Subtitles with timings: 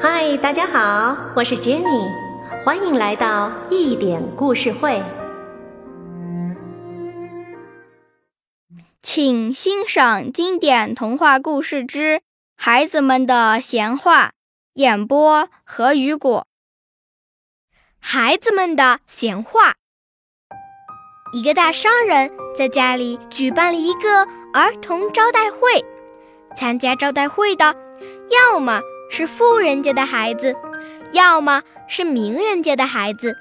[0.00, 2.08] 嗨，大家好，我是 Jenny，
[2.62, 5.02] 欢迎来到一点故事会。
[9.02, 11.98] 请欣赏经典童话故事之
[12.56, 14.26] 《孩子们的闲话》，
[14.74, 16.46] 演播何雨果。
[17.98, 19.74] 孩子们的闲话。
[21.32, 25.84] 一个大商人，在家里举办了一个儿童招待会。
[26.56, 27.74] 参加招待会的，
[28.30, 30.54] 要么是富人家的孩子，
[31.12, 33.36] 要么是名人家的孩子。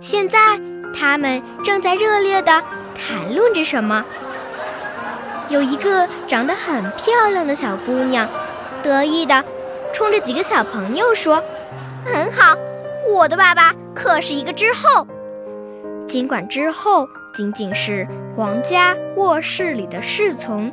[0.00, 0.60] 现在，
[0.94, 2.62] 他们正在热烈地
[2.94, 4.04] 谈论着什么。
[5.48, 8.28] 有一个长得很漂亮的小姑娘，
[8.82, 9.44] 得意地
[9.92, 11.42] 冲着几个小朋友说
[12.04, 12.56] ：“很好，
[13.08, 15.06] 我的爸爸可是一个之后。
[16.08, 20.72] 尽管之后仅仅是皇家卧室里的侍从，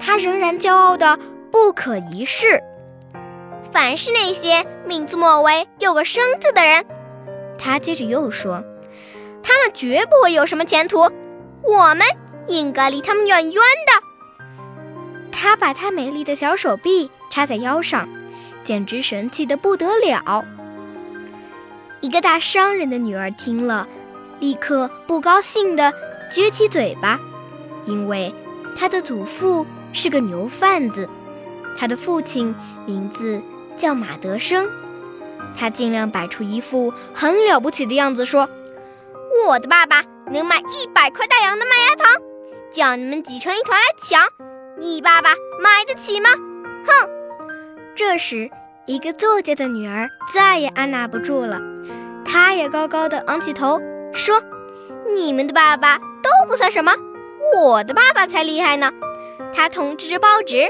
[0.00, 1.18] 他仍然骄傲的
[1.50, 2.60] 不可一世。
[3.74, 6.86] 凡是那些名字末尾有个生字的人，
[7.58, 8.62] 他接着又说，
[9.42, 11.00] 他们绝不会有什么前途。
[11.62, 12.06] 我们。”
[12.46, 15.32] 应该离他们远远的。
[15.32, 18.06] 他把他美丽的小手臂插在腰上，
[18.62, 20.44] 简直神气的不得了。
[22.02, 23.88] 一个大商人的女儿听了，
[24.40, 25.90] 立刻不高兴地
[26.30, 27.18] 撅起嘴巴，
[27.86, 28.34] 因为
[28.76, 31.08] 他的祖父是个牛贩子，
[31.78, 32.54] 他的父亲
[32.84, 33.40] 名字
[33.76, 34.70] 叫马德生。
[35.56, 38.48] 他尽量摆出一副很了不起的样子，说
[39.46, 42.22] ：“我的爸爸能买一百块大洋的麦芽糖。”
[42.72, 44.28] 叫你们挤成一团来抢，
[44.80, 45.30] 你爸爸
[45.62, 46.30] 买得起吗？
[46.84, 47.08] 哼！
[47.94, 48.50] 这时，
[48.86, 51.60] 一个作家的女儿再也按捺不住了，
[52.24, 53.80] 她也高高的昂起头
[54.12, 54.42] 说
[55.14, 56.92] ：“你们的爸爸都不算什么，
[57.56, 58.90] 我的爸爸才厉害呢！
[59.54, 60.68] 他统治着报纸，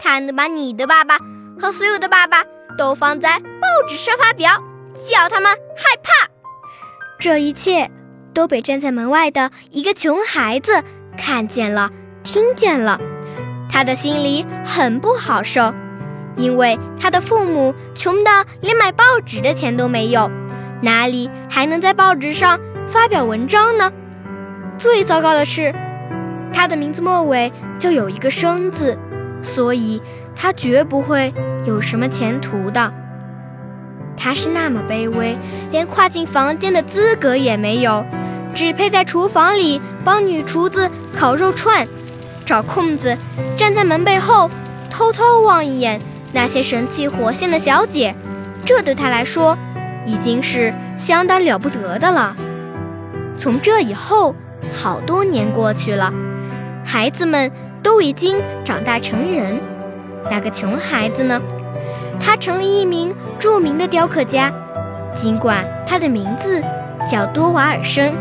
[0.00, 1.18] 他能把你的爸爸
[1.60, 2.44] 和所有的爸爸
[2.76, 4.62] 都放在报纸上发表，
[5.08, 6.28] 叫他们害怕。
[7.18, 7.90] 这一切
[8.32, 10.82] 都被站在门外的一个穷孩子。”
[11.16, 11.92] 看见了，
[12.24, 13.00] 听见了，
[13.70, 15.72] 他的心里很不好受，
[16.34, 20.28] 因为他的父母穷得连买报纸的钱都没有，
[20.82, 23.92] 哪里还能在报纸上发表文章呢？
[24.76, 25.72] 最糟糕的是，
[26.52, 28.98] 他的名字末尾就有一个生字，
[29.40, 30.02] 所以
[30.36, 31.32] 他绝不会
[31.64, 32.92] 有什么前途的。
[34.16, 35.36] 他是那么卑微，
[35.70, 38.04] 连跨进房间的资格也没有。
[38.54, 41.86] 只配在厨房里帮女厨子烤肉串，
[42.44, 43.18] 找空子
[43.56, 44.48] 站在门背后
[44.90, 46.00] 偷偷望一眼
[46.32, 48.14] 那些神气活现的小姐，
[48.64, 49.58] 这对他来说
[50.06, 52.36] 已经是相当了不得的了。
[53.36, 54.36] 从这以后，
[54.72, 56.12] 好多年过去了，
[56.84, 57.50] 孩子们
[57.82, 59.58] 都已经长大成人。
[60.30, 61.40] 那个穷孩子呢？
[62.20, 64.52] 他成了一名著名的雕刻家，
[65.14, 66.62] 尽管他的名字
[67.10, 68.12] 叫多瓦尔森。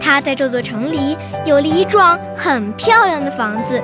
[0.00, 3.80] 他在这座城里有了一幢很漂亮的房子，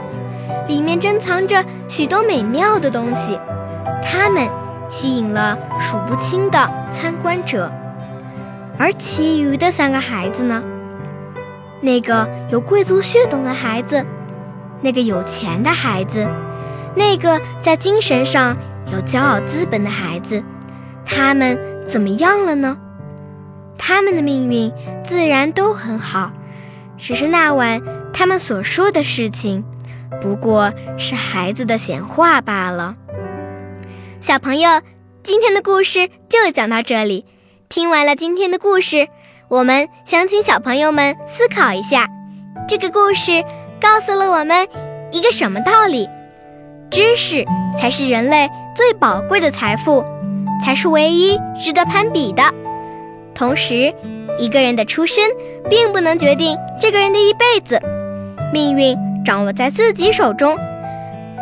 [0.66, 3.38] 里面珍藏着许多美妙的东西，
[4.04, 4.48] 它们
[4.90, 7.70] 吸引了数不清的参观者。
[8.76, 10.62] 而其余的三个孩子呢？
[11.80, 14.04] 那个有贵族血统的孩子，
[14.80, 16.26] 那个有钱的孩子，
[16.98, 18.56] 那个在精神上
[18.92, 20.42] 有骄傲资本的孩子，
[21.06, 22.76] 他们怎么样了呢？
[23.78, 24.72] 他们的命运
[25.04, 26.32] 自然都很好，
[26.98, 27.80] 只是那晚
[28.12, 29.64] 他们所说的事情，
[30.20, 32.96] 不过是孩子的闲话罢了。
[34.20, 34.82] 小朋友，
[35.22, 37.24] 今天的故事就讲到这里。
[37.68, 39.06] 听完了今天的故事，
[39.48, 42.08] 我们想请小朋友们思考一下：
[42.68, 43.44] 这个故事
[43.80, 44.66] 告诉了我们
[45.12, 46.08] 一个什么道理？
[46.90, 47.44] 知识
[47.78, 50.04] 才是人类最宝贵的财富，
[50.64, 52.42] 才是唯一值得攀比的。
[53.34, 53.94] 同时，
[54.38, 55.30] 一个人的出身
[55.68, 57.80] 并不能决定这个人的一辈子，
[58.52, 60.56] 命运掌握在自己手中，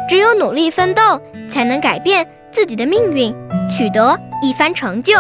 [0.08, 1.20] 只有努力奋斗，
[1.50, 3.34] 才能改变自己的命运，
[3.69, 5.14] 取得一番成就。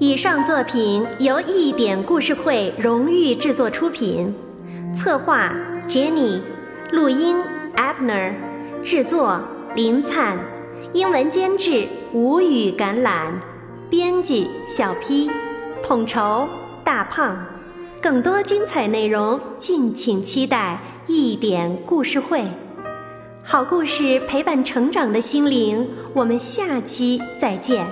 [0.00, 4.32] 以上作品由一点故事会荣誉制作出品，
[4.94, 5.52] 策划
[5.88, 6.40] Jenny，
[6.92, 7.36] 录音
[7.74, 8.32] Abner，
[8.84, 9.42] 制作
[9.74, 10.38] 林灿，
[10.92, 13.32] 英文监制吴语橄榄，
[13.90, 15.28] 编辑小 P，
[15.82, 16.48] 统筹
[16.84, 17.36] 大胖。
[18.00, 22.44] 更多精彩内容，敬请期待一点故事会。
[23.42, 27.84] 好故事陪伴成长的心灵，我们下期再见。